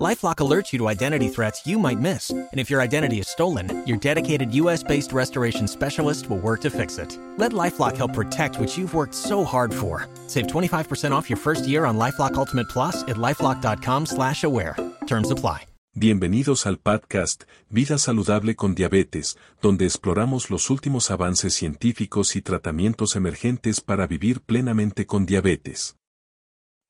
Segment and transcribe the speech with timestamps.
[0.00, 3.86] LifeLock alerts you to identity threats you might miss, and if your identity is stolen,
[3.86, 7.18] your dedicated U.S.-based restoration specialist will work to fix it.
[7.36, 10.08] Let LifeLock help protect what you've worked so hard for.
[10.26, 14.74] Save 25% off your first year on LifeLock Ultimate Plus at lifeLock.com/aware.
[15.06, 15.66] Terms apply.
[15.94, 23.16] Bienvenidos al podcast Vida Saludable con Diabetes, donde exploramos los últimos avances científicos y tratamientos
[23.16, 25.99] emergentes para vivir plenamente con diabetes.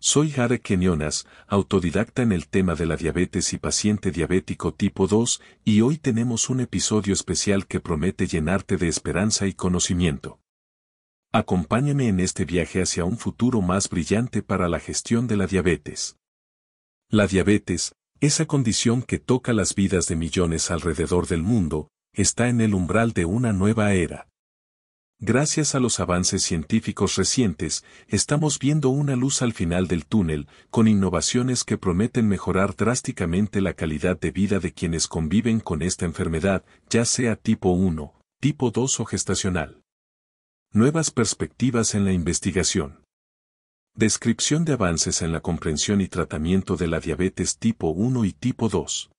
[0.03, 5.43] Soy Jare Kenyonas, autodidacta en el tema de la diabetes y paciente diabético tipo 2,
[5.63, 10.41] y hoy tenemos un episodio especial que promete llenarte de esperanza y conocimiento.
[11.33, 16.17] Acompáñame en este viaje hacia un futuro más brillante para la gestión de la diabetes.
[17.11, 22.63] La diabetes, esa condición que toca las vidas de millones alrededor del mundo, está en
[22.63, 24.30] el umbral de una nueva era.
[25.23, 30.89] Gracias a los avances científicos recientes, estamos viendo una luz al final del túnel, con
[30.89, 36.65] innovaciones que prometen mejorar drásticamente la calidad de vida de quienes conviven con esta enfermedad,
[36.89, 39.83] ya sea tipo 1, tipo 2 o gestacional.
[40.73, 43.05] Nuevas perspectivas en la investigación.
[43.95, 48.71] Descripción de avances en la comprensión y tratamiento de la diabetes tipo 1 y tipo
[48.71, 49.11] 2.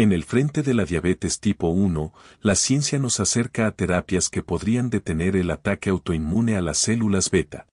[0.00, 4.42] En el frente de la diabetes tipo 1, la ciencia nos acerca a terapias que
[4.42, 7.66] podrían detener el ataque autoinmune a las células beta.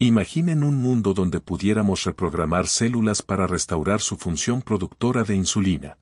[0.00, 5.98] Imaginen un mundo donde pudiéramos reprogramar células para restaurar su función productora de insulina.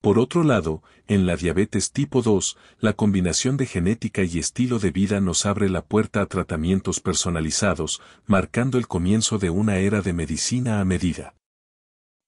[0.00, 4.92] Por otro lado, en la diabetes tipo 2, la combinación de genética y estilo de
[4.92, 10.12] vida nos abre la puerta a tratamientos personalizados, marcando el comienzo de una era de
[10.12, 11.34] medicina a medida.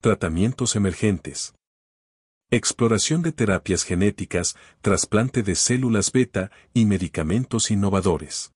[0.01, 1.55] Tratamientos emergentes.
[2.51, 8.55] Exploración de terapias genéticas, trasplante de células beta y medicamentos innovadores.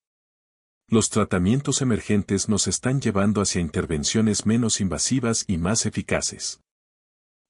[0.89, 6.63] Los tratamientos emergentes nos están llevando hacia intervenciones menos invasivas y más eficaces.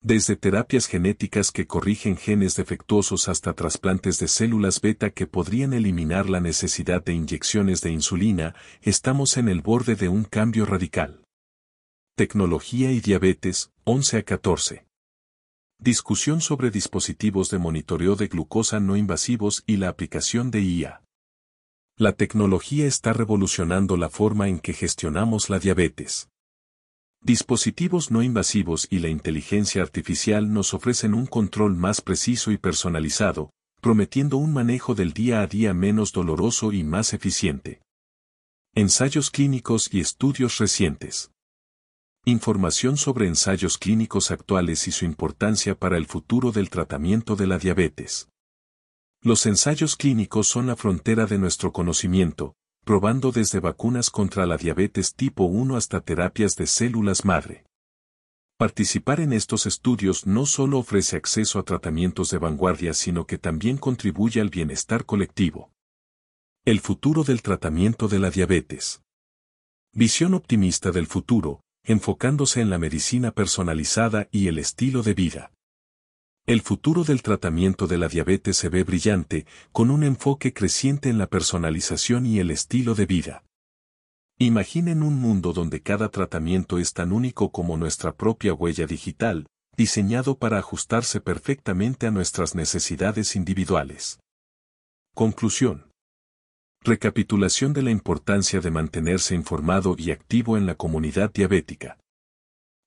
[0.00, 6.28] Desde terapias genéticas que corrigen genes defectuosos hasta trasplantes de células beta que podrían eliminar
[6.28, 11.22] la necesidad de inyecciones de insulina, estamos en el borde de un cambio radical.
[12.16, 14.91] Tecnología y diabetes, 11 a 14.
[15.84, 21.02] Discusión sobre dispositivos de monitoreo de glucosa no invasivos y la aplicación de IA.
[21.96, 26.28] La tecnología está revolucionando la forma en que gestionamos la diabetes.
[27.20, 33.50] Dispositivos no invasivos y la inteligencia artificial nos ofrecen un control más preciso y personalizado,
[33.80, 37.82] prometiendo un manejo del día a día menos doloroso y más eficiente.
[38.72, 41.31] Ensayos clínicos y estudios recientes.
[42.24, 47.58] Información sobre ensayos clínicos actuales y su importancia para el futuro del tratamiento de la
[47.58, 48.28] diabetes.
[49.22, 55.16] Los ensayos clínicos son la frontera de nuestro conocimiento, probando desde vacunas contra la diabetes
[55.16, 57.64] tipo 1 hasta terapias de células madre.
[58.56, 63.78] Participar en estos estudios no solo ofrece acceso a tratamientos de vanguardia, sino que también
[63.78, 65.72] contribuye al bienestar colectivo.
[66.64, 69.02] El futuro del tratamiento de la diabetes.
[69.92, 75.52] Visión optimista del futuro, enfocándose en la medicina personalizada y el estilo de vida.
[76.46, 81.18] El futuro del tratamiento de la diabetes se ve brillante, con un enfoque creciente en
[81.18, 83.44] la personalización y el estilo de vida.
[84.38, 90.36] Imaginen un mundo donde cada tratamiento es tan único como nuestra propia huella digital, diseñado
[90.36, 94.18] para ajustarse perfectamente a nuestras necesidades individuales.
[95.14, 95.91] Conclusión.
[96.84, 101.96] Recapitulación de la importancia de mantenerse informado y activo en la comunidad diabética.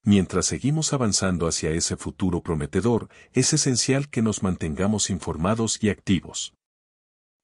[0.04, 6.54] Mientras seguimos avanzando hacia ese futuro prometedor, es esencial que nos mantengamos informados y activos.